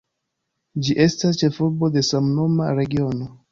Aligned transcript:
Ĝi 0.87 0.95
estas 1.05 1.39
ĉefurbo 1.43 1.91
de 1.99 2.05
samnoma 2.09 2.73
regiono. 2.83 3.33